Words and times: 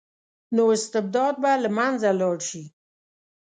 نو 0.55 0.63
استبداد 0.75 1.35
به 1.41 1.51
له 1.63 1.69
منځه 1.77 2.09
لاړ 2.19 2.37
شي. 2.49 2.63